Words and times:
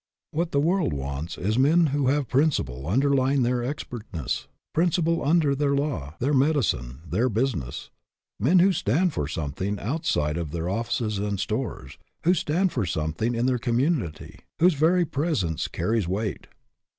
What 0.31 0.51
the 0.51 0.59
world 0.59 0.93
wants 0.93 1.37
is 1.37 1.59
men 1.59 1.87
who 1.93 2.07
have 2.07 2.27
prin 2.27 2.49
ciple 2.49 2.87
underlying 2.89 3.43
their 3.43 3.63
expertness 3.63 4.47
principle 4.73 5.23
under 5.23 5.53
their 5.53 5.75
law, 5.75 6.15
their 6.17 6.33
medicine, 6.33 7.03
their 7.07 7.29
business; 7.29 7.91
men 8.39 8.57
who 8.57 8.73
stand 8.73 9.13
for 9.13 9.27
something 9.27 9.79
outside 9.79 10.37
of 10.37 10.49
their 10.49 10.67
offices 10.69 11.19
and 11.19 11.39
stores; 11.39 11.99
who 12.23 12.33
stand 12.33 12.71
for 12.71 12.83
something 12.87 13.35
in 13.35 13.45
their 13.45 13.59
community; 13.59 14.39
whose 14.57 14.73
very 14.73 15.05
presence 15.05 15.67
carries 15.67 16.07
weight. 16.07 16.47